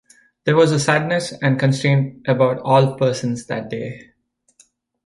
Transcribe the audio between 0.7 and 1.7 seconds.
a sadness and